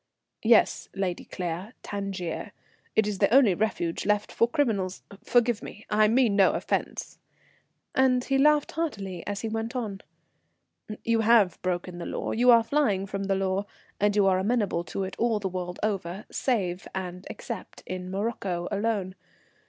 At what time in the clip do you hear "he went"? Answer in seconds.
9.41-9.75